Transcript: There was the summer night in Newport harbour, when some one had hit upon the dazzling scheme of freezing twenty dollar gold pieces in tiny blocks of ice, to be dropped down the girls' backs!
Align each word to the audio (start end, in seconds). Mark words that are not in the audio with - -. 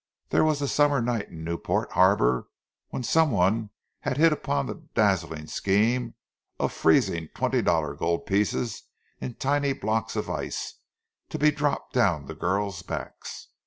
There 0.29 0.43
was 0.43 0.57
the 0.61 0.67
summer 0.67 0.99
night 0.99 1.29
in 1.29 1.43
Newport 1.43 1.91
harbour, 1.91 2.47
when 2.89 3.03
some 3.03 3.29
one 3.29 3.69
had 3.99 4.17
hit 4.17 4.33
upon 4.33 4.65
the 4.65 4.81
dazzling 4.95 5.45
scheme 5.45 6.15
of 6.59 6.73
freezing 6.73 7.27
twenty 7.35 7.61
dollar 7.61 7.93
gold 7.93 8.25
pieces 8.25 8.81
in 9.19 9.35
tiny 9.35 9.73
blocks 9.73 10.15
of 10.15 10.27
ice, 10.27 10.79
to 11.29 11.37
be 11.37 11.51
dropped 11.51 11.93
down 11.93 12.25
the 12.25 12.33
girls' 12.33 12.81
backs! 12.81 13.49